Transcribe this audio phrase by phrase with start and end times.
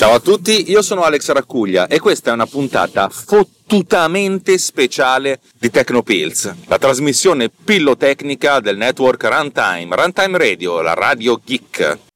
[0.00, 5.68] Ciao a tutti, io sono Alex Raccuglia e questa è una puntata fottutamente speciale di
[5.68, 12.09] Tecnopills, la trasmissione pillotecnica del network Runtime, Runtime Radio, la radio geek.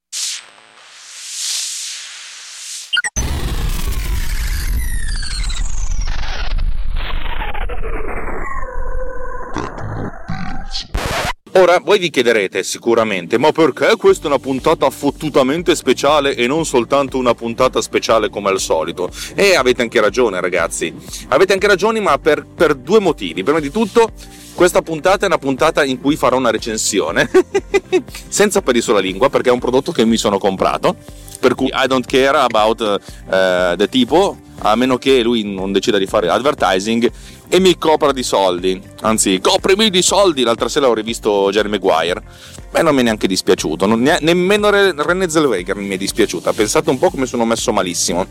[11.57, 16.64] Ora voi vi chiederete sicuramente, ma perché questa è una puntata fottutamente speciale e non
[16.66, 19.09] soltanto una puntata speciale come al solito?
[19.37, 20.92] E avete anche ragione ragazzi,
[21.28, 23.45] avete anche ragione ma per, per due motivi.
[23.45, 24.11] Prima di tutto
[24.55, 27.30] questa puntata è una puntata in cui farò una recensione,
[28.27, 30.97] senza peli sulla lingua perché è un prodotto che mi sono comprato,
[31.39, 34.36] per cui I don't care about uh, the tipo,
[34.70, 37.10] a meno che lui non decida di fare advertising
[37.48, 38.80] e mi copra di soldi.
[39.02, 40.42] Anzi, coprimi di soldi.
[40.42, 42.22] L'altra sera ho rivisto Jerry Maguire.
[42.70, 43.86] Beh, non mi è neanche dispiaciuto.
[43.95, 46.52] Ne, nemmeno René Zellweger mi è dispiaciuta.
[46.52, 48.27] Pensate un po' come sono messo malissimo.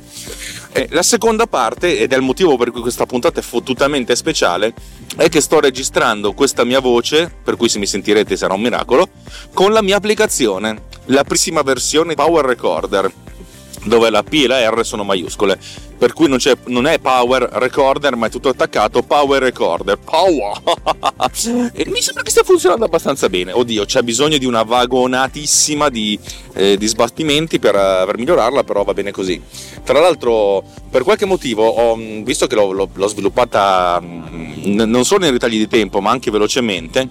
[0.71, 4.73] E la seconda parte, ed è il motivo per cui questa puntata è fottutamente speciale,
[5.15, 9.08] è che sto registrando questa mia voce, per cui se mi sentirete sarà un miracolo,
[9.53, 13.11] con la mia applicazione, la prima versione Power Recorder
[13.84, 15.59] dove la P e la R sono maiuscole,
[15.98, 19.98] per cui non, non, è Power Recorder, ma è tutto attaccato Power Recorder.
[19.98, 20.62] Power!
[21.73, 23.52] e mi sembra che stia funzionando abbastanza bene.
[23.52, 26.17] Oddio, c'è bisogno di una vagonatissima di,
[26.54, 29.42] eh, di sbattimenti per, per, migliorarla, però va bene così.
[29.84, 35.26] Tra l'altro, per qualche motivo, ho, visto che l'ho, l'ho, l'ho sviluppata mm, non solo
[35.26, 37.09] in ritagli di tempo, ma anche velocemente,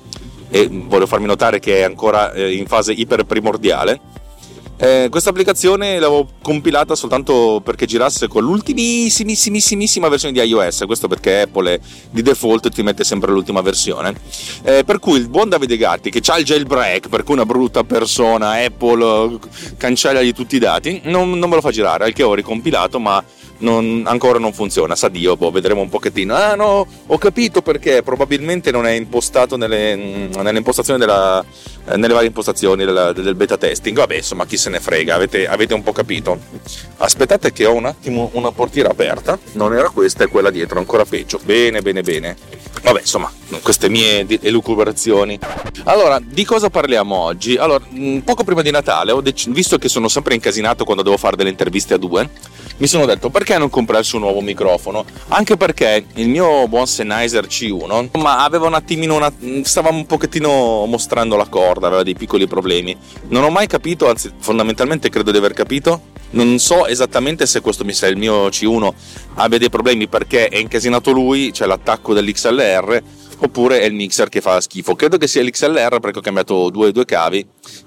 [0.50, 4.20] e voglio farmi notare che è ancora eh, in fase iper primordiale
[4.82, 11.42] eh, questa applicazione l'avevo compilata soltanto perché girasse con l'ultimissimissima versione di iOS, questo perché
[11.42, 11.80] Apple
[12.10, 14.12] di default ti mette sempre l'ultima versione.
[14.64, 17.84] Eh, per cui il buon Davide Gatti, che ha il jailbreak, per cui una brutta
[17.84, 19.38] persona, Apple
[19.76, 22.98] cancella gli tutti i dati, non, non me lo fa girare, al che ho ricompilato,
[22.98, 23.22] ma
[23.58, 24.94] non, ancora non funziona.
[24.94, 26.34] Sa Dio, boh, vedremo un pochettino.
[26.34, 31.44] Ah no, ho capito perché probabilmente non è impostato nelle, nelle impostazioni della,
[31.86, 33.96] eh, nelle varie impostazioni del, del, beta testing.
[33.96, 36.38] Vabbè, insomma, chi se ne frega, avete, avete, un po' capito.
[36.98, 39.38] Aspettate che ho un attimo una portiera aperta.
[39.52, 41.40] Non era questa, è quella dietro, ancora peggio.
[41.42, 42.36] Bene, bene, bene.
[42.82, 43.30] Vabbè, insomma,
[43.62, 45.38] queste mie elucubrazioni.
[45.84, 47.56] Allora, di cosa parliamo oggi?
[47.56, 47.84] Allora,
[48.24, 51.94] poco prima di Natale, dec- visto che sono sempre incasinato quando devo fare delle interviste
[51.94, 52.28] a due,
[52.82, 55.04] mi sono detto perché non comprarsi un nuovo microfono?
[55.28, 59.32] Anche perché il mio buon Sennheiser C1 ma aveva un attimino una,
[59.62, 62.96] stava un pochettino mostrando la corda, aveva dei piccoli problemi.
[63.28, 66.10] Non ho mai capito, anzi fondamentalmente credo di aver capito.
[66.30, 68.92] Non so esattamente se questo mi sa il mio C1
[69.34, 73.02] abbia dei problemi perché è incasinato lui, c'è l'attacco dell'XLR
[73.44, 74.94] oppure è il mixer che fa schifo.
[74.94, 77.44] Credo che sia l'XLR perché ho cambiato due, due cavi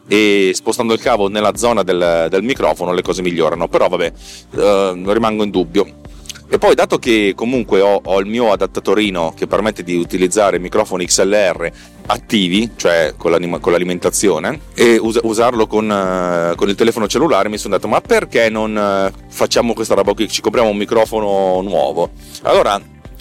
[0.07, 4.11] e spostando il cavo nella zona del, del microfono le cose migliorano, però vabbè,
[4.55, 6.03] eh, rimango in dubbio.
[6.47, 11.05] E poi, dato che comunque ho, ho, il mio adattatorino che permette di utilizzare microfoni
[11.05, 11.71] XLR
[12.05, 17.57] attivi, cioè con, con l'alimentazione, e us- usarlo con, uh, con, il telefono cellulare, mi
[17.57, 20.29] sono detto: ma perché non uh, facciamo questa roba qui?
[20.29, 22.11] Ci compriamo un microfono nuovo.
[22.43, 22.79] Allora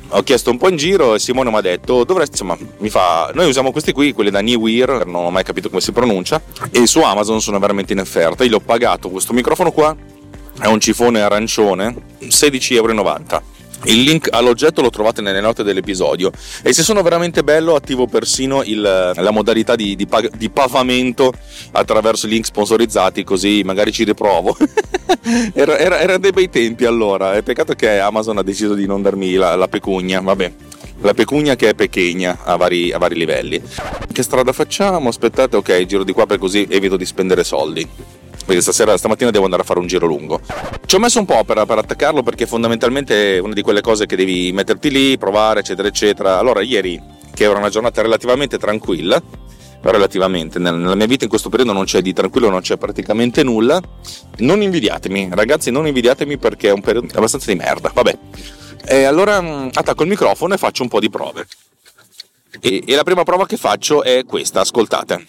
[0.09, 3.31] ho chiesto un po' in giro e Simone mi ha detto dovresti insomma mi fa
[3.35, 6.87] noi usiamo questi qui quelli da Newear non ho mai capito come si pronuncia e
[6.87, 8.45] su Amazon sono veramente in offerta.
[8.45, 9.97] Io l'ho pagato questo microfono qua
[10.61, 13.43] è un cifone arancione 16,90 euro
[13.85, 16.31] il link all'oggetto lo trovate nelle note dell'episodio
[16.63, 21.33] e se sono veramente bello attivo persino il, la modalità di, di, di, pavamento
[21.73, 24.57] attraverso link sponsorizzati così magari ci riprovo.
[25.53, 29.03] era, era, era, dei bei tempi allora, è peccato che Amazon ha deciso di non
[29.03, 30.53] darmi la, la pecugna, vabbè.
[31.01, 33.61] La pecugna che è pechegna a vari, a vari livelli.
[34.11, 35.11] Che strada facciamo?
[35.11, 37.87] Aspettate, ok, giro di qua per così evito di spendere soldi
[38.45, 40.41] perché stasera, stamattina devo andare a fare un giro lungo.
[40.87, 44.07] Ci ho messo un po' per, per, attaccarlo perché fondamentalmente è una di quelle cose
[44.07, 46.39] che devi metterti lì, provare, eccetera, eccetera.
[46.39, 47.01] Allora, ieri,
[47.33, 49.21] che era una giornata relativamente tranquilla,
[49.81, 53.81] relativamente, nella mia vita in questo periodo non c'è di tranquillo, non c'è praticamente nulla,
[54.39, 57.91] non invidiatemi, ragazzi, non invidiatemi perché è un periodo abbastanza di merda.
[57.93, 58.19] Vabbè.
[58.87, 61.47] E allora mm, attacco il microfono e faccio un po' di prove.
[62.61, 65.25] E, e la prima prova che faccio è questa, ascoltate.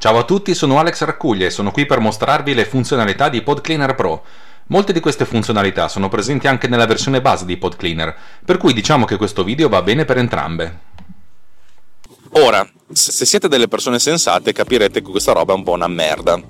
[0.00, 3.94] Ciao a tutti, sono Alex Raccuglia e sono qui per mostrarvi le funzionalità di PodCleaner
[3.94, 4.24] Pro.
[4.68, 9.04] Molte di queste funzionalità sono presenti anche nella versione base di PodCleaner, per cui diciamo
[9.04, 10.78] che questo video va bene per entrambe.
[12.30, 16.40] Ora, se siete delle persone sensate capirete che questa roba è un po' una merda.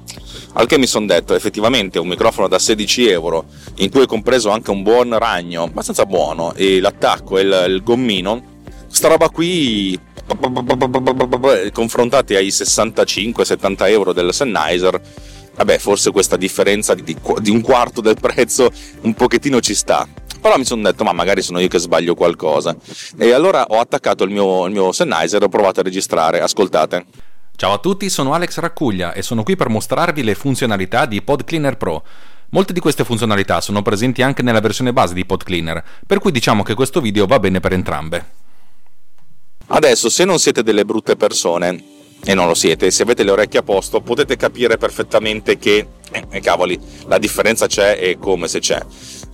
[0.52, 3.46] Al che mi sono detto, effettivamente un microfono da 16 euro,
[3.78, 7.82] in cui è compreso anche un buon ragno, abbastanza buono, e l'attacco e il, il
[7.82, 9.98] gommino, sta roba qui
[11.72, 15.00] confrontati ai 65-70 euro del Sennheiser
[15.60, 18.70] vabbè, forse questa differenza di, di un quarto del prezzo
[19.02, 20.06] un pochettino ci sta.
[20.40, 22.74] Però mi sono detto, ma magari sono io che sbaglio qualcosa.
[23.18, 26.40] E allora ho attaccato il mio, il mio Sennheiser e ho provato a registrare.
[26.40, 27.04] Ascoltate.
[27.56, 31.76] Ciao a tutti, sono Alex Raccuglia e sono qui per mostrarvi le funzionalità di PodCleaner
[31.76, 32.02] Pro.
[32.52, 36.62] Molte di queste funzionalità sono presenti anche nella versione base di PodCleaner, per cui diciamo
[36.62, 38.24] che questo video va bene per entrambe.
[39.72, 41.84] Adesso, se non siete delle brutte persone,
[42.24, 46.40] e non lo siete, se avete le orecchie a posto, potete capire perfettamente che, eh,
[46.40, 48.80] cavoli, la differenza c'è e come se c'è.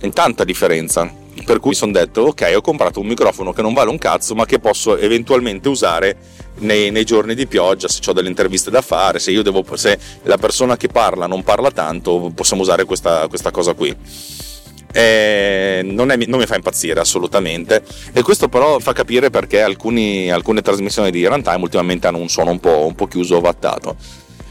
[0.01, 1.11] In tanta differenza.
[1.43, 4.45] Per cui sono detto, ok, ho comprato un microfono che non vale un cazzo, ma
[4.45, 6.17] che posso eventualmente usare
[6.59, 10.37] nei, nei giorni di pioggia, se ho delle interviste da fare, se, devo, se la
[10.37, 14.45] persona che parla non parla tanto, possiamo usare questa, questa cosa qui
[14.91, 17.83] eh, non, è, non, mi fa impazzire assolutamente.
[18.13, 22.51] E questo però fa capire perché alcuni, alcune trasmissioni di runtime ultimamente hanno un suono
[22.51, 23.95] un po', un po chiuso vattato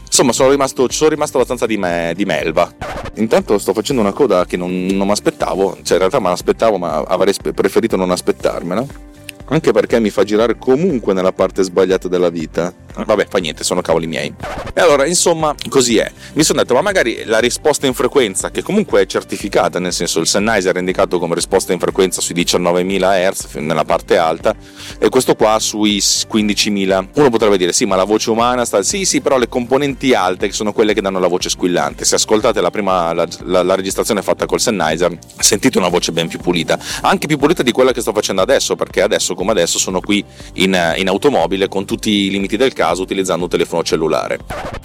[0.07, 2.71] insomma sono rimasto, sono rimasto abbastanza di, me, di, melva
[3.15, 5.77] intanto sto facendo una coda che non, non mi aspettavo.
[5.83, 9.06] Cioè in realtà me l'aspettavo ma avrei preferito non aspettarmela
[9.49, 12.73] anche perché mi fa girare comunque nella parte sbagliata della vita.
[13.05, 14.33] Vabbè, fa niente, sono cavoli miei.
[14.73, 16.11] E allora, insomma, così è.
[16.33, 20.19] Mi sono detto, ma magari la risposta in frequenza, che comunque è certificata, nel senso
[20.19, 24.55] il Sennheiser è indicato come risposta in frequenza sui 19.000 Hz nella parte alta,
[24.97, 27.07] e questo qua sui 15.000.
[27.13, 28.81] Uno potrebbe dire, sì, ma la voce umana sta...
[28.81, 32.03] Sì, sì, però le componenti alte, che sono quelle che danno la voce squillante.
[32.03, 36.27] Se ascoltate la prima, la, la, la registrazione fatta col Sennheiser, sentite una voce ben
[36.27, 36.79] più pulita.
[37.01, 40.23] Anche più pulita di quella che sto facendo adesso, perché adesso come adesso sono qui
[40.55, 44.39] in, in automobile con tutti i limiti del caso utilizzando un telefono cellulare.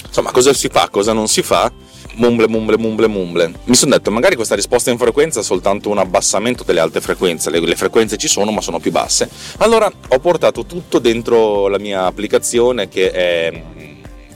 [0.06, 1.72] Insomma, cosa si fa, cosa non si fa?
[2.14, 5.96] mumble mumble mumble mumble mi sono detto magari questa risposta in frequenza è soltanto un
[5.96, 10.18] abbassamento delle alte frequenze le, le, frequenze ci sono ma sono più basse allora ho
[10.18, 13.62] portato tutto dentro la mia applicazione che è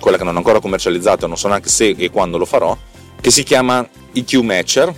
[0.00, 2.74] quella che non ho ancora commercializzato non so neanche se e quando lo farò
[3.20, 4.94] che si chiama EQ Matcher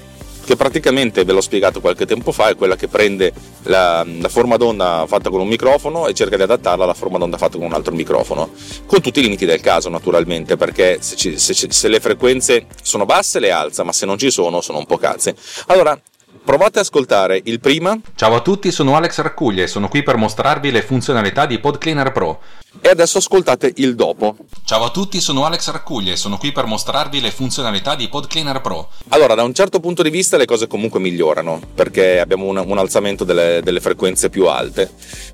[0.48, 3.34] che praticamente ve l'ho spiegato qualche tempo fa, è quella che prende
[3.64, 7.36] la, la, forma d'onda fatta con un microfono e cerca di adattarla alla forma d'onda
[7.36, 8.52] fatta con un altro microfono,
[8.86, 13.04] con tutti i limiti del caso naturalmente, perché se, ci, se, se le frequenze sono
[13.04, 15.36] basse le alza, ma se non ci sono sono un po' cazze.
[15.66, 16.00] Allora,
[16.44, 17.98] Provate ad ascoltare il prima.
[18.14, 22.12] Ciao a tutti, sono Alex Raccuglia e sono qui per mostrarvi le funzionalità di PodCleaner
[22.12, 22.40] Pro.
[22.80, 24.36] E adesso ascoltate il dopo.
[24.64, 28.60] Ciao a tutti, sono Alex Raccuglia e sono qui per mostrarvi le funzionalità di PodCleaner
[28.60, 28.88] Pro.
[29.08, 32.78] Allora, da un certo punto di vista le cose comunque migliorano, perché abbiamo un, un
[32.78, 34.90] alzamento delle, delle frequenze più alte.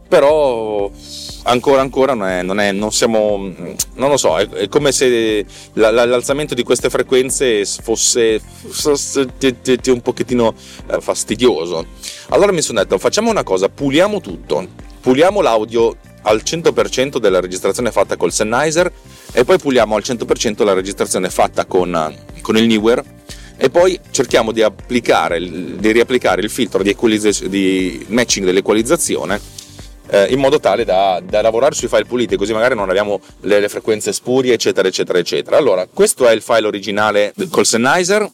[0.08, 0.90] Però
[1.44, 5.44] ancora ancora non, è, non, è, non siamo non lo so è, è come se
[5.74, 9.28] la, la, l'alzamento di queste frequenze fosse, fosse
[9.86, 10.54] un pochettino
[10.90, 11.86] eh, fastidioso.
[12.28, 14.82] Allora mi sono detto facciamo una cosa puliamo tutto.
[15.00, 18.90] Puliamo l'audio al 100% della registrazione fatta col Sennheiser
[19.32, 23.02] e poi puliamo al 100% la registrazione fatta con, con il Newer.
[23.56, 26.96] E poi cerchiamo di applicare di riapplicare il filtro di,
[27.48, 29.53] di matching dell'equalizzazione
[30.08, 33.60] eh, in modo tale da, da, lavorare sui file puliti, così magari non abbiamo le,
[33.60, 35.56] le, frequenze spurie, eccetera, eccetera, eccetera.
[35.56, 38.30] Allora, questo è il file originale col Sennheiser.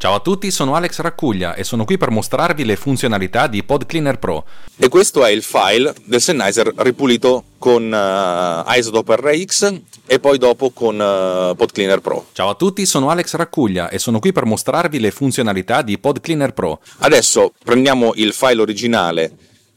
[0.00, 4.18] Ciao a tutti, sono Alex Raccuglia e sono qui per mostrarvi le funzionalità di PodCleaner
[4.18, 4.46] Pro.
[4.78, 9.74] E questo è il file del Sennheiser ripulito con uh, Isotope RX
[10.06, 12.28] e poi dopo con uh, PodCleaner Pro.
[12.32, 16.54] Ciao a tutti, sono Alex Raccuglia e sono qui per mostrarvi le funzionalità di PodCleaner
[16.54, 16.80] Pro.
[17.00, 19.32] Adesso prendiamo il file originale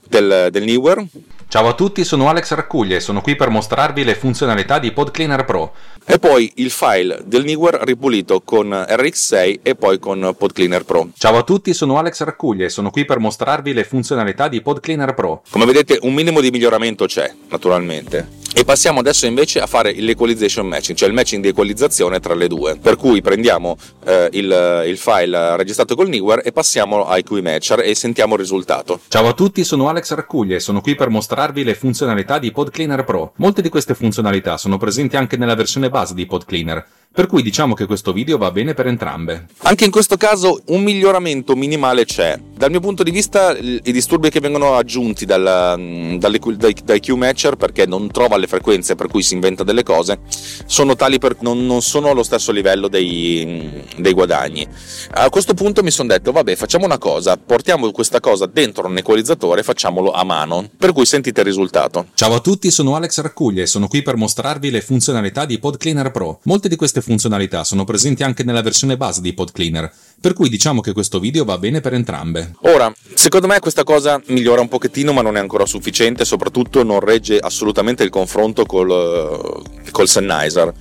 [0.07, 1.05] del, del Newer
[1.53, 5.45] Ciao a tutti, sono Alex Raccuglia e sono qui per mostrarvi le funzionalità di PodCleaner
[5.45, 5.73] Pro.
[6.03, 11.09] E poi il file del Newer ripulito con RX6 e poi con PodCleaner Pro.
[11.15, 15.13] Ciao a tutti, sono Alex Raccuglia e sono qui per mostrarvi le funzionalità di PodCleaner
[15.13, 15.43] Pro.
[15.47, 18.41] Come vedete un minimo di miglioramento c'è, naturalmente.
[18.55, 22.47] E passiamo adesso invece a fare l'equalization matching, cioè il matching di equalizzazione tra le
[22.47, 22.77] due.
[22.77, 27.79] Per cui prendiamo eh, il, il, file registrato col Newer e passiamo a IQ Matcher
[27.79, 28.99] e sentiamo il risultato.
[29.07, 33.03] Ciao a tutti, sono Alex Raccuglia e sono qui per mostrarvi le funzionalità di PodCleaner
[33.03, 33.33] Pro.
[33.37, 37.75] Molte di queste funzionalità sono presenti anche nella versione base di PodCleaner per cui diciamo
[37.75, 39.45] che questo video va bene per entrambe.
[39.59, 42.39] Anche in questo caso un miglioramento minimale c'è.
[42.57, 46.39] Dal mio punto di vista i disturbi che vengono aggiunti dal, mm, dai,
[46.83, 50.19] dai Q-Matcher perché non trova le frequenze per cui si inventa delle cose
[50.65, 54.67] sono tali per non, non sono allo stesso livello dei, dei guadagni.
[55.11, 58.97] A questo punto mi sono detto vabbè facciamo una cosa, portiamo questa cosa dentro un
[58.97, 60.69] equalizzatore e facciamolo a mano.
[60.77, 62.07] Per cui sentite il risultato.
[62.13, 66.11] Ciao a tutti, sono Alex Raccuglia e sono qui per mostrarvi le funzionalità di PodCleaner
[66.11, 66.39] Pro.
[66.43, 70.81] Molte di queste funzionalità sono presenti anche nella versione base di PodCleaner, per cui diciamo
[70.81, 72.55] che questo video va bene per entrambe.
[72.61, 76.99] Ora, secondo me questa cosa migliora un pochettino ma non è ancora sufficiente, soprattutto non
[76.99, 78.32] regge assolutamente il confronto
[78.65, 79.61] col,
[79.91, 80.73] col Sennheiser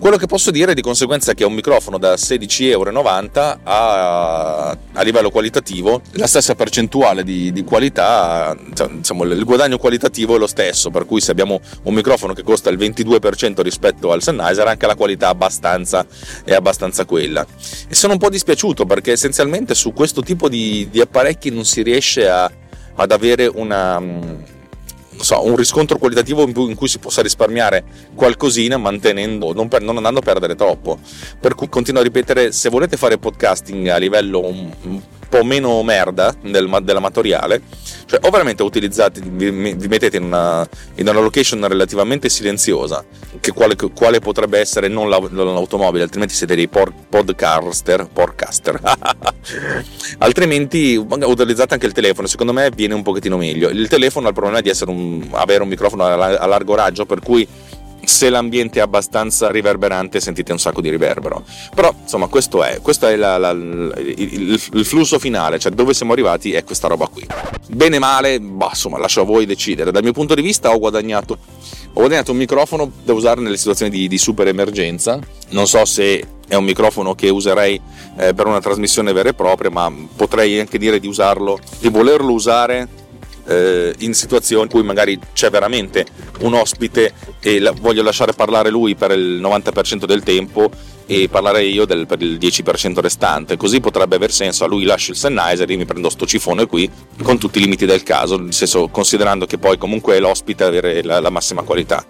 [0.00, 2.90] Quello che posso dire di conseguenza è che è un microfono da 16,90 euro
[3.64, 8.56] a, a livello qualitativo la stessa percentuale di, di qualità,
[8.92, 12.70] diciamo, il guadagno qualitativo è lo stesso, per cui se abbiamo un microfono che costa
[12.70, 16.06] il 22% rispetto al Sennheiser, anche la qualità abbastanza,
[16.44, 17.46] è abbastanza quella.
[17.86, 21.82] E sono un po' dispiaciuto perché essenzialmente su questo tipo di, di apparecchi non si
[21.82, 22.50] riesce a,
[22.94, 24.58] ad avere una
[25.22, 27.84] so, un riscontro qualitativo in cui si possa risparmiare
[28.14, 30.98] qualcosina mantenendo, non, per, non, andando a perdere troppo.
[31.38, 35.00] Per cui continuo a ripetere, se volete fare podcasting a livello un, un
[35.30, 37.62] po' meno merda del, dell'amatoriale,
[38.04, 43.04] cioè o veramente utilizzate, vi, vi mettete in una, in una, location relativamente silenziosa,
[43.38, 48.80] che quale, quale potrebbe essere non l'automobile, altrimenti siete dei por, podcaster, podcaster.
[50.18, 53.68] altrimenti utilizzate anche il telefono, secondo me viene un pochettino meglio.
[53.68, 57.46] Il telefono ha il problema di un, avere un microfono a, largo raggio, per cui
[58.02, 61.44] se l'ambiente è abbastanza riverberante sentite un sacco di riverbero.
[61.74, 66.12] Però insomma questo è, questo è la, la, il, il, flusso finale, cioè dove siamo
[66.12, 67.26] arrivati è questa roba qui.
[67.68, 69.90] Bene o male, bah, insomma lascio a voi decidere.
[69.90, 73.90] Dal mio punto di vista ho guadagnato, ho guadagnato un microfono da usare nelle situazioni
[73.90, 75.18] di, di super emergenza.
[75.50, 77.80] Non so se è un microfono che userei
[78.16, 82.32] eh, per una trasmissione vera e propria, ma potrei anche dire di usarlo, di volerlo
[82.32, 82.88] usare
[83.46, 86.06] eh, in situazioni in cui magari c'è veramente
[86.40, 90.70] un ospite e la, voglio lasciare parlare lui per il 90% del tempo
[91.06, 95.10] e parlare io del, per il 10% restante, così potrebbe aver senso, a lui lascio
[95.10, 96.88] il Sennheiser, io mi prendo sto cifone qui
[97.22, 101.02] con tutti i limiti del caso, nel senso considerando che poi comunque è l'ospite avere
[101.02, 102.04] la, la massima qualità.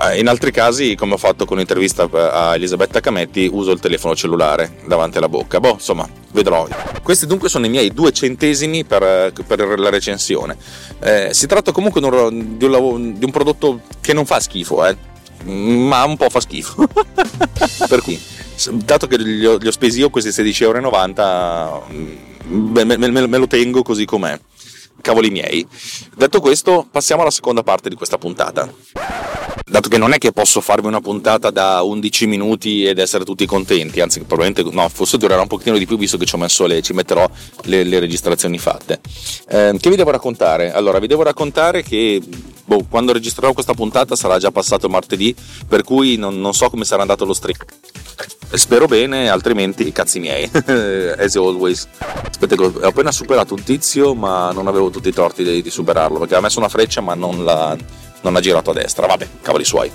[0.00, 4.14] Eh, in altri casi, come ho fatto con l'intervista a Elisabetta Cametti, uso il telefono
[4.14, 5.58] cellulare davanti alla bocca.
[5.58, 6.66] Boh, insomma, vedrò.
[7.02, 10.56] Questi dunque sono i miei due centesimi per, per la recensione.
[11.00, 14.84] Eh, si tratta comunque di un, di, un, di un, prodotto che non fa schifo,
[14.86, 14.96] eh,
[15.44, 16.86] ma un po' fa schifo.
[17.88, 18.20] per cui,
[18.84, 23.26] dato che li ho, li ho spesi io questi 16,90 euro, mm, me, me, me,
[23.26, 24.38] me lo tengo così com'è.
[25.00, 25.66] Cavoli miei.
[26.16, 28.68] Detto questo, passiamo alla seconda parte di questa puntata
[29.68, 33.46] dato che non è che posso farvi una puntata da 11 minuti ed essere tutti
[33.46, 36.92] contenti, anzi probabilmente no, forse durerà un pochettino di più visto che ci le, ci
[36.92, 37.28] metterò
[37.64, 39.00] le, le registrazioni fatte.
[39.48, 40.72] Eh, che vi devo raccontare?
[40.72, 42.20] Allora, vi devo raccontare che
[42.64, 45.34] boh, quando registrerò questa puntata sarà già passato martedì,
[45.66, 47.56] per cui non, non so come sarà andato lo stream.
[48.50, 50.48] Spero bene, altrimenti cazzi miei,
[51.18, 51.86] as always.
[52.28, 56.18] Aspetta, ho appena superato un tizio, ma non avevo tutti i torti di, di superarlo,
[56.18, 57.76] perché ha messo una freccia, ma non la
[58.22, 59.90] non ha girato a destra, vabbè, cavoli suoi.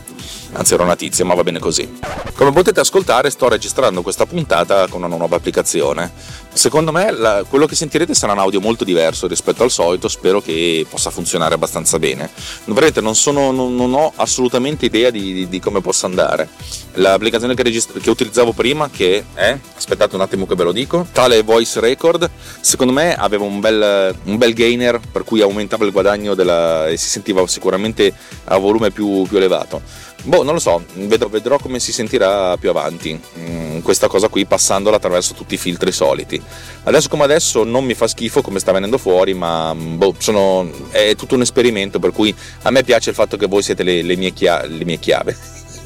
[0.55, 1.99] Anzi, era una tizia, ma va bene così.
[2.35, 6.11] Come potete ascoltare, sto registrando questa puntata con una nuova applicazione.
[6.53, 10.07] Secondo me, la, quello che sentirete sarà un audio molto diverso rispetto al solito.
[10.07, 12.29] Spero che possa funzionare abbastanza bene.
[12.65, 16.47] Vedete, non, sono, non, non ho assolutamente idea di, di, di, come possa andare.
[16.93, 21.07] L'applicazione che, registra, che utilizzavo prima, che è, aspettate un attimo che ve lo dico,
[21.11, 22.29] tale Voice Record,
[22.61, 26.97] secondo me aveva un bel, un bel gainer per cui aumentava il guadagno della, e
[26.97, 28.12] si sentiva sicuramente
[28.45, 29.81] a volume più, più elevato.
[30.25, 34.45] Boh, non lo so, vedrò, vedrò, come si sentirà più avanti mm, questa cosa qui
[34.45, 36.41] passandola attraverso tutti i filtri soliti.
[36.83, 40.69] Adesso come adesso non mi fa schifo come sta venendo fuori, ma mm, boh, sono,
[40.91, 44.01] è tutto un esperimento per cui a me piace il fatto che voi siete le,
[44.01, 45.37] le, mie, chia, le mie chiave,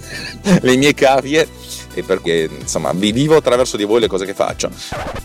[0.62, 1.48] le mie cavie
[1.98, 4.70] e perché insomma vi vivo attraverso di voi le cose che faccio.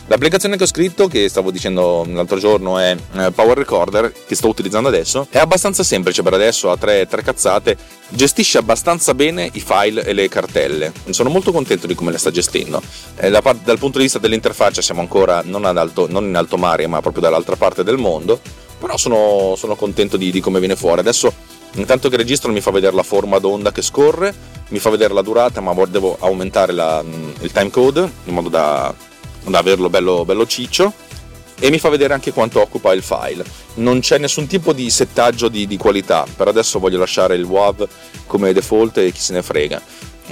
[0.06, 4.48] L'applicazione che ho scritto, che stavo dicendo l'altro giorno, è eh, Power Recorder, che sto
[4.48, 7.76] utilizzando adesso, è abbastanza semplice per adesso, ha tre, tre cazzate,
[8.08, 10.92] gestisce abbastanza bene i file e le cartelle.
[11.10, 12.80] Sono molto contento di come le sta gestendo.
[13.16, 16.86] Eh, parte, dal punto di vista dell'interfaccia siamo ancora non, alto, non, in alto mare,
[16.86, 18.40] ma proprio dall'altra parte del mondo,
[18.78, 21.00] però sono, sono contento di, di come viene fuori.
[21.00, 24.34] Adesso Intanto che registro mi fa vedere la forma d'onda che scorre,
[24.72, 27.04] mi fa vedere la durata, ma devo aumentare la,
[27.40, 28.92] il timecode in modo da,
[29.44, 30.92] da averlo bello, bello ciccio
[31.60, 33.44] e mi fa vedere anche quanto occupa il file.
[33.74, 37.86] Non c'è nessun tipo di settaggio di, di qualità, per adesso voglio lasciare il WAV
[38.26, 39.80] come default e chi se ne frega.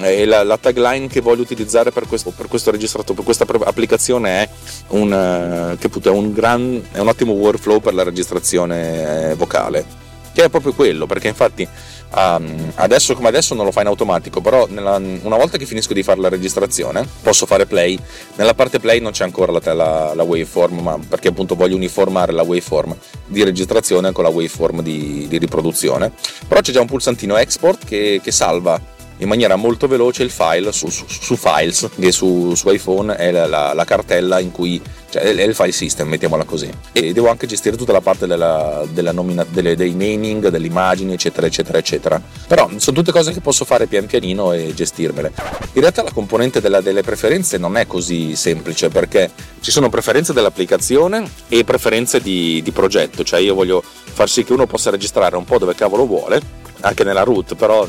[0.00, 4.42] E la, la tagline che voglio utilizzare per questo, per questo registrato, per questa applicazione
[4.42, 4.48] è
[4.88, 10.48] un, uh, è un, gran, è un ottimo workflow per la registrazione vocale che è
[10.48, 11.66] proprio quello, perché infatti
[12.14, 15.92] um, adesso come adesso non lo fa in automatico, però nella, una volta che finisco
[15.92, 17.98] di fare la registrazione posso fare play,
[18.36, 22.32] nella parte play non c'è ancora la, la, la waveform, ma perché appunto voglio uniformare
[22.32, 26.12] la waveform di registrazione con la waveform di, di riproduzione,
[26.46, 30.72] però c'è già un pulsantino export che, che salva in maniera molto veloce il file
[30.72, 34.80] su, su, su Files, che su, su, iPhone è la, la, la, cartella in cui
[35.10, 36.70] cioè è il file system, mettiamola così.
[36.92, 41.12] E devo anche gestire tutta la parte della, della nomina, delle, dei naming, delle immagini,
[41.12, 42.20] eccetera, eccetera, eccetera.
[42.46, 45.32] Però sono tutte cose che posso fare pian pianino e gestirmele.
[45.72, 50.32] In realtà la componente della, delle preferenze non è così semplice perché ci sono preferenze
[50.32, 55.36] dell'applicazione e preferenze di, di progetto, cioè io voglio far sì che uno possa registrare
[55.36, 56.40] un po' dove cavolo vuole,
[56.80, 57.86] anche nella root, però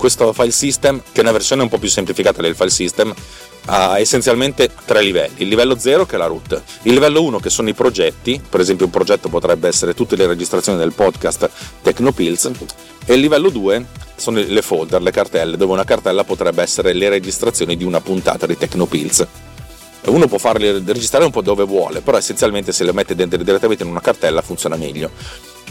[0.00, 3.14] questo file system, che è una versione un po' più semplificata del file system,
[3.66, 5.34] ha essenzialmente tre livelli.
[5.42, 8.60] Il livello 0 che è la root, il livello 1 che sono i progetti, per
[8.60, 11.48] esempio un progetto potrebbe essere tutte le registrazioni del podcast
[11.82, 12.50] Tecnopills,
[13.04, 13.84] e il livello 2
[14.16, 18.46] sono le folder, le cartelle, dove una cartella potrebbe essere le registrazioni di una puntata
[18.46, 19.26] di Tecnopills.
[20.06, 23.90] Uno può farle registrare un po' dove vuole, però essenzialmente se le mette direttamente in
[23.90, 25.10] una cartella funziona meglio.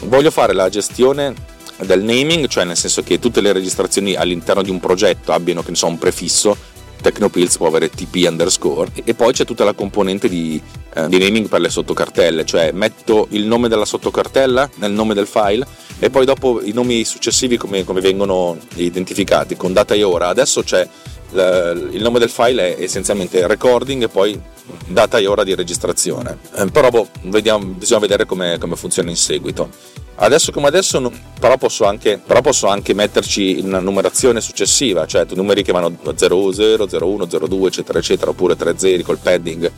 [0.02, 4.70] Voglio fare la gestione del naming, cioè nel senso che tutte le registrazioni all'interno di
[4.70, 6.58] un progetto abbiano che ne so, un prefisso,
[7.02, 10.62] Technopills può avere TP underscore e poi c'è tutta la componente di,
[10.94, 15.28] eh, di, naming per le sottocartelle, cioè metto il nome della sottocartella nel nome del
[15.28, 15.66] file
[16.00, 20.28] e poi dopo i nomi successivi come, come vengono identificati con data e ora.
[20.28, 20.88] Adesso c'è
[21.32, 24.40] il nome del file è essenzialmente recording e poi
[24.88, 26.38] data e ora di registrazione.
[26.56, 29.70] Eh, però boh, vediamo, bisogna vedere come, come funziona in seguito.
[30.22, 35.64] Adesso come adesso, però posso, anche, però posso anche metterci una numerazione successiva, cioè numeri
[35.64, 39.72] che vanno 00, 01, 02, eccetera, eccetera, oppure 3 zeri col padding.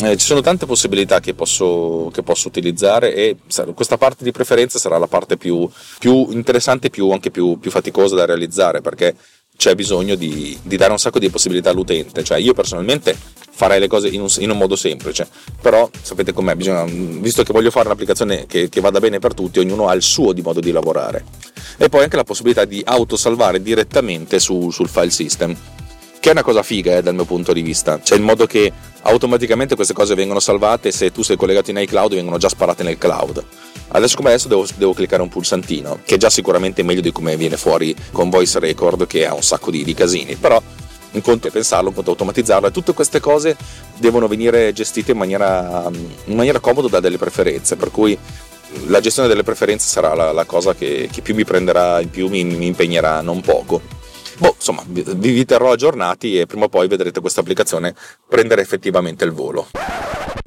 [0.00, 3.36] Eh, ci sono tante possibilità che posso, che posso, utilizzare e
[3.74, 5.68] questa parte di preferenza sarà la parte più,
[5.98, 9.14] più interessante e anche più, più faticosa da realizzare perché
[9.56, 12.24] c'è bisogno di, di, dare un sacco di possibilità all'utente.
[12.24, 13.16] Cioè, io personalmente
[13.50, 15.28] farei le cose in un, in un modo semplice,
[15.60, 19.60] però sapete com'è, bisogna, visto che voglio fare un'applicazione che, che, vada bene per tutti,
[19.60, 21.24] ognuno ha il suo di modo di lavorare.
[21.76, 25.56] E poi anche la possibilità di autosalvare direttamente su, sul file system,
[26.22, 28.72] che è una cosa figa eh, dal mio punto di vista, cioè in modo che
[29.02, 32.96] automaticamente queste cose vengono salvate se tu sei collegato in iCloud vengono già sparate nel
[32.96, 33.44] cloud.
[33.88, 37.36] Adesso come adesso devo, devo, cliccare un pulsantino, che è già sicuramente meglio di come
[37.36, 40.62] viene fuori con Voice Record, che ha un sacco di, di casini, però
[41.10, 43.56] un conto è pensarlo, un conto è automatizzarlo e tutte queste cose
[43.96, 45.90] devono venire gestite in maniera,
[46.26, 48.16] in maniera comoda da delle preferenze, per cui
[48.86, 52.28] la gestione delle preferenze sarà la, la cosa che, che, più mi prenderà, in più
[52.28, 54.01] mi, mi impegnerà non poco.
[54.38, 57.94] Boh, insomma, vi, vi terrò aggiornati e prima o poi vedrete questa applicazione
[58.28, 59.68] prendere effettivamente il volo.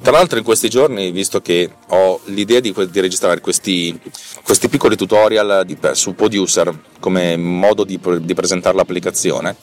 [0.01, 3.99] Tra l'altro in questi giorni, visto che ho l'idea di, di registrare questi,
[4.43, 9.55] questi, piccoli tutorial di, su Poduser come modo di, di presentare l'applicazione,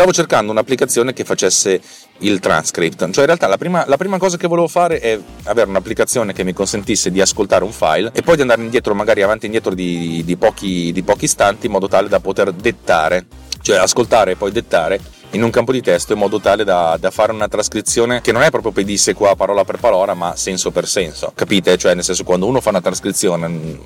[0.00, 1.78] stavo cercando un'applicazione che facesse
[2.20, 3.00] il transcript.
[3.10, 6.42] Cioè, in realtà, la prima, la prima, cosa che volevo fare è avere un'applicazione che
[6.42, 9.74] mi consentisse di ascoltare un file e poi di andare indietro, magari avanti e indietro
[9.74, 13.26] di, di, pochi, di pochi istanti, in modo tale da poter dettare,
[13.60, 14.98] cioè ascoltare e poi dettare
[15.32, 18.40] in un campo di testo in modo tale da, da, fare una trascrizione che non
[18.40, 21.76] è proprio pedissequa parola per parola ma senso per senso capite?
[21.78, 23.78] cioè nel senso quando uno fa una trascrizione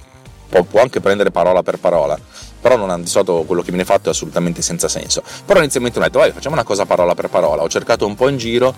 [0.48, 2.18] può, anche prendere parola per parola
[2.60, 5.98] però non ha di solito quello che viene fatto è assolutamente senza senso però inizialmente
[5.98, 8.74] ho detto vai facciamo una cosa parola per parola ho cercato un po' in giro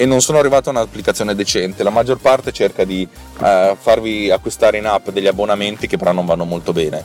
[0.00, 1.82] e non sono arrivato a un'applicazione decente.
[1.82, 6.24] La maggior parte cerca di uh, farvi acquistare in app degli abbonamenti che però non
[6.24, 7.04] vanno molto bene.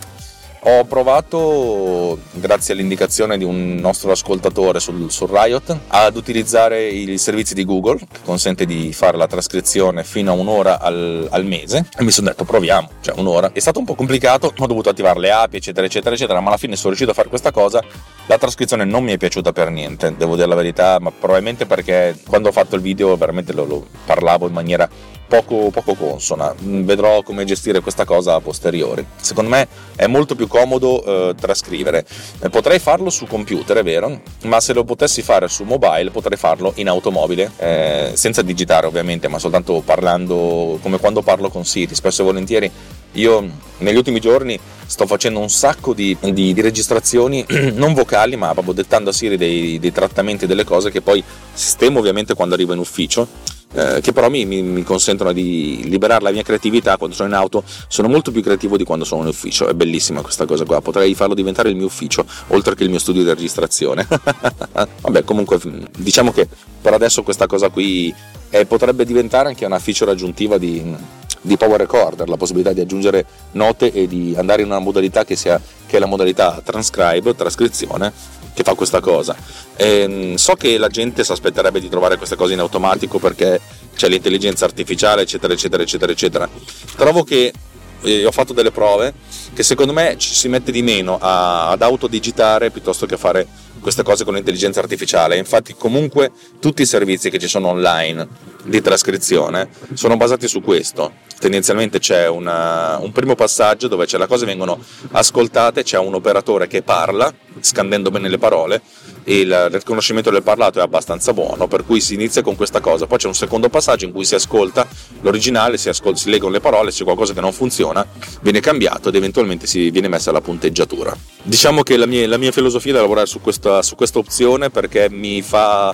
[0.68, 7.54] Ho provato, grazie all'indicazione di un nostro ascoltatore sul, sul, Riot, ad utilizzare i servizi
[7.54, 11.88] di Google, che consente di fare la trascrizione fino a un'ora al, al mese.
[11.96, 13.52] E mi sono detto, proviamo, cioè un'ora.
[13.54, 16.58] È stato un po' complicato, ho dovuto attivare le api, eccetera, eccetera, eccetera, ma alla
[16.58, 17.84] fine sono riuscito a fare questa cosa.
[18.26, 22.18] La trascrizione non mi è piaciuta per niente, devo dire la verità, ma probabilmente perché
[22.28, 24.90] quando ho fatto il video veramente lo, lo parlavo in maniera
[25.28, 26.54] poco, poco consona.
[26.62, 29.06] Mm, vedrò come gestire questa cosa a posteriori.
[29.16, 32.06] Secondo me è molto più comodo eh, trascrivere.
[32.40, 36.38] Eh, potrei farlo su computer, è vero, ma se lo potessi fare su mobile potrei
[36.38, 41.96] farlo in automobile, eh, senza digitare ovviamente, ma soltanto parlando come quando parlo con Siri.
[41.96, 42.72] Spesso e volentieri
[43.14, 48.52] io negli ultimi giorni sto facendo un sacco di, di, di registrazioni, non vocali, ma
[48.54, 52.74] proprio dettando a Siri dei, dei trattamenti delle cose che poi sistemo ovviamente quando arrivo
[52.74, 53.28] in ufficio
[53.74, 57.36] eh, che però mi, mi, mi, consentono di liberare la mia creatività quando sono in
[57.36, 60.82] auto, sono molto più creativo di quando sono in ufficio, è bellissima questa cosa qua,
[60.82, 64.08] potrei farlo diventare il mio ufficio, oltre che il mio studio di registrazione.
[65.02, 65.60] Vabbè, comunque
[65.98, 66.48] diciamo che
[66.82, 68.14] per adesso questa cosa qui
[68.50, 70.96] eh, potrebbe diventare anche una feature aggiuntiva di,
[71.42, 75.36] di Power Recorder, la possibilità di aggiungere note e di andare in una modalità che,
[75.36, 78.12] sia, che è la modalità transcribe, trascrizione,
[78.56, 79.36] che fa questa cosa.
[79.76, 83.62] E, ehm, so che la gente si aspetterebbe di trovare queste cose in automatico perché
[83.96, 86.50] c'è l'intelligenza artificiale, eccetera, eccetera, eccetera, eccetera.
[86.96, 87.54] Trovo che
[88.02, 89.14] e ho fatto delle prove
[89.54, 93.48] che secondo me ci si mette di meno a, ad autodigitare piuttosto che a fare
[93.86, 95.38] queste cose con l'intelligenza artificiale.
[95.38, 98.28] Infatti, comunque, tutti i servizi che ci sono online
[98.64, 101.14] di trascrizione sono basati su questo.
[101.38, 104.80] Tendenzialmente c'è una, un primo passaggio dove c'è la cosa vengono
[105.12, 108.82] ascoltate, c'è un operatore che parla, scandendo bene le parole,
[109.26, 113.08] il riconoscimento del parlato è abbastanza buono, per cui si inizia con questa cosa.
[113.08, 114.88] Poi c'è un secondo passaggio in cui si ascolta
[115.22, 118.06] l'originale, si, ascolta, si leggono le parole, se c'è qualcosa che non funziona,
[118.42, 121.16] viene cambiato ed eventualmente si viene messa la punteggiatura.
[121.42, 125.10] Diciamo che la mia, la mia filosofia è lavorare su questa, su questa opzione perché
[125.10, 125.94] mi fa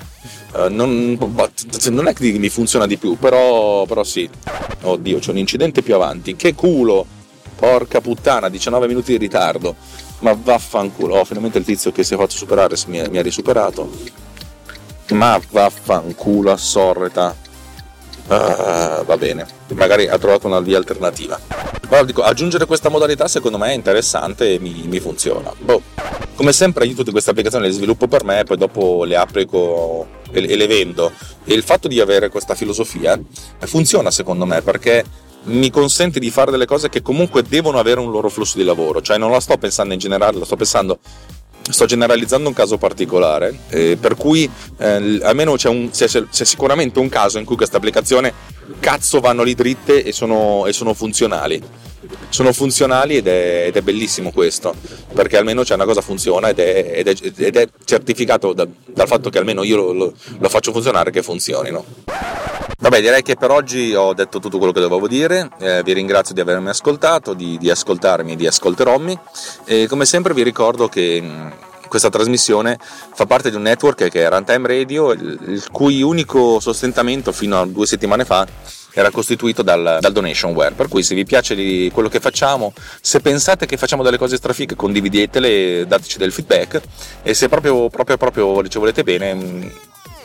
[0.54, 1.18] Uh, non,
[1.92, 4.30] non, è che mi funziona di più, però, però sì.
[4.82, 6.36] Oddio, c'è un incidente più avanti.
[6.36, 7.06] Che culo!
[7.56, 9.76] Porca puttana, 19 minuti di ritardo.
[10.22, 11.16] Ma vaffanculo.
[11.18, 13.90] Oh, finalmente il tizio che si è fatto superare mi ha, mi ha risuperato.
[15.12, 17.36] Ma vaffanculo, assorreta.
[18.24, 21.40] Uh, va bene, magari ha trovato una via alternativa.
[21.90, 25.52] Però dico, aggiungere questa modalità secondo me è interessante e mi, mi funziona.
[25.58, 25.82] Boh.
[26.36, 30.50] Come sempre io tutte queste applicazioni le sviluppo per me, poi dopo le applico e,
[30.50, 31.12] e le vendo.
[31.44, 33.20] E il fatto di avere questa filosofia
[33.60, 35.04] funziona secondo me perché
[35.44, 39.02] mi consente di fare delle cose che comunque devono avere un loro flusso di lavoro,
[39.02, 41.00] cioè non la sto pensando in generale, la sto pensando
[41.70, 47.00] sto generalizzando un caso particolare, eh, per cui eh, almeno c'è, un, c'è, c'è, sicuramente
[47.00, 48.32] un caso in cui queste applicazioni
[48.80, 51.62] cazzo vanno lì dritte e sono, e sono funzionali.
[52.30, 54.74] Sono funzionali ed è, ed è, bellissimo questo,
[55.14, 59.08] perché almeno c'è una cosa funziona ed è, ed è, ed è certificato da, dal
[59.08, 61.86] fatto che almeno io lo, lo, lo faccio funzionare che funzionino.
[62.82, 65.50] Vabbè, direi che per oggi ho detto tutto quello che dovevo dire.
[65.60, 69.20] Eh, vi ringrazio di avermi ascoltato, di, di ascoltarmi, di ascolterommi.
[69.66, 71.48] E come sempre vi ricordo che mm,
[71.88, 77.32] questa trasmissione fa parte di un network che è Runtime Radio, il cui unico sostentamento
[77.32, 78.48] fino a due settimane fa
[78.94, 80.74] era costituito dal, dal donationware.
[80.74, 81.56] Per cui se vi piace
[81.92, 86.82] quello che facciamo, se pensate che facciamo delle cose strafiche, condividetele, dateci del feedback
[87.22, 89.64] e se proprio, proprio, proprio ci volete bene mm,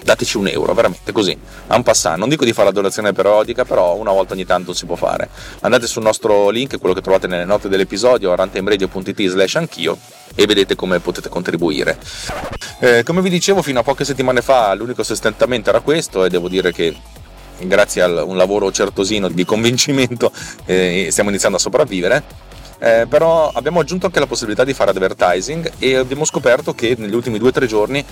[0.02, 1.36] dateci un euro, veramente così,
[1.68, 2.18] a un passant.
[2.18, 5.28] Non dico di fare la donazione periodica, però una volta ogni tanto si può fare.
[5.60, 9.98] Andate sul nostro link, quello che trovate nelle note dell'episodio, rantimeradio.it slash anch'io,
[10.34, 11.98] e vedete come potete contribuire.
[12.80, 16.48] Eh, come vi dicevo, fino a poche settimane fa l'unico sostentamento era questo e devo
[16.48, 16.94] dire che
[17.58, 20.30] grazie a un lavoro certosino di convincimento
[20.66, 22.45] eh, stiamo iniziando a sopravvivere
[22.78, 27.14] eh, però abbiamo aggiunto anche la possibilità di fare advertising e abbiamo scoperto che negli
[27.14, 28.04] ultimi due o tre giorni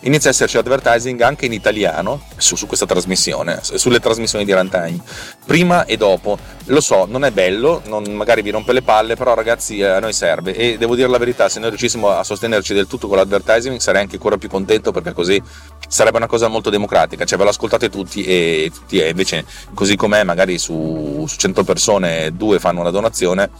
[0.00, 5.00] inizia a esserci advertising anche in italiano su, su, questa trasmissione, sulle trasmissioni di runtime,
[5.44, 6.38] prima e dopo.
[6.66, 10.00] Lo so, non è bello, non, magari vi rompe le palle, però ragazzi eh, a
[10.00, 13.16] noi serve e devo dire la verità, se noi riuscissimo a sostenerci del tutto con
[13.16, 15.42] l'advertising sarei anche ancora più contento perché così
[15.88, 19.96] sarebbe una cosa molto democratica, cioè ve lo ascoltate tutti e, tutti, e invece così
[19.96, 23.50] com'è magari su, su 100 persone due fanno una donazione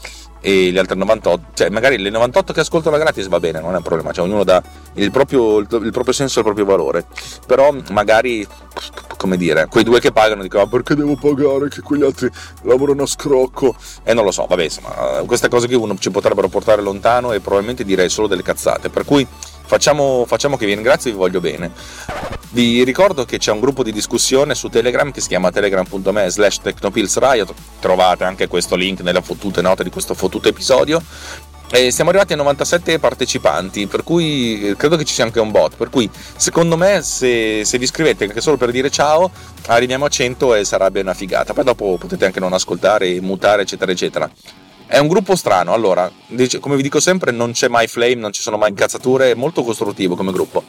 [0.41, 3.77] e le altre 98, cioè magari le 98 che ascoltano gratis va bene, non è
[3.77, 4.63] un problema, cioè ognuno dà
[4.95, 7.05] il proprio, il proprio senso e il proprio valore,
[7.47, 8.47] però magari,
[9.17, 12.31] come dire, quei due che pagano dicono ah, perché devo pagare che quegli altri
[12.63, 13.77] lavorano a scrocco?
[14.03, 17.41] E non lo so, vabbè insomma, queste cose che uno ci potrebbero portare lontano e
[17.41, 19.27] probabilmente direi solo delle cazzate, per cui
[19.71, 21.71] facciamo, facciamo che vi ringrazio e vi voglio bene.
[22.51, 26.59] Vi ricordo che c'è un gruppo di discussione su Telegram che si chiama telegram.me slash
[26.61, 31.01] technopillsriot, trovate anche questo link nelle fottute note di questo fottuto episodio.
[31.73, 35.77] E siamo arrivati a 97 partecipanti, per cui credo che ci sia anche un bot.
[35.77, 39.31] Per cui, secondo me, se, se vi iscrivete anche solo per dire ciao,
[39.67, 41.53] arriviamo a 100 e sarebbe una figata.
[41.53, 44.29] Poi dopo potete anche non ascoltare, mutare, eccetera, eccetera.
[44.93, 46.11] È un gruppo strano, allora,
[46.59, 49.63] come vi dico sempre, non c'è mai flame, non ci sono mai incazzature, è molto
[49.63, 50.65] costruttivo come gruppo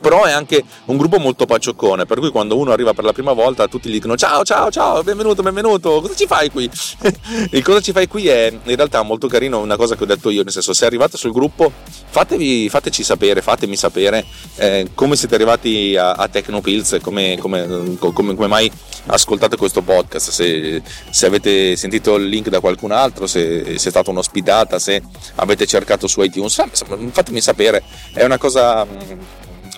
[0.00, 3.32] però è anche un gruppo molto paccioccone per cui quando uno arriva per la prima
[3.32, 6.70] volta tutti gli dicono ciao ciao ciao benvenuto benvenuto cosa ci fai qui?
[7.50, 10.30] Il cosa ci fai qui è in realtà molto carino una cosa che ho detto
[10.30, 11.70] io nel senso se arrivate sul gruppo
[12.08, 14.24] fatevi, fateci sapere fatemi sapere
[14.56, 18.70] eh, come siete arrivati a, a Tecnopills come, come, come, come, mai
[19.06, 20.30] ascoltate questo podcast.
[20.30, 25.02] Se, se, avete sentito il link da qualcun altro se, se è stata un'ospitata se
[25.36, 26.62] avete cercato su iTunes
[27.10, 27.82] fatemi sapere.
[28.12, 28.86] È una cosa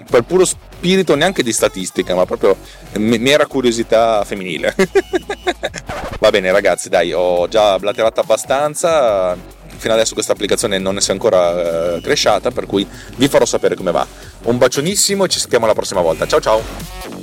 [0.09, 2.57] per puro spirito neanche di statistica, ma proprio
[2.99, 4.75] mera curiosità femminile.
[6.19, 9.37] Va bene ragazzi, dai, ho già blatterato abbastanza,
[9.77, 13.75] fino adesso questa applicazione non si è ancora eh, cresciata, per cui vi farò sapere
[13.75, 14.07] come va.
[14.43, 16.27] Un bacionissimo e ci sentiamo la prossima volta.
[16.27, 17.23] Ciao ciao!